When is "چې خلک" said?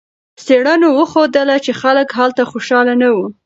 1.65-2.07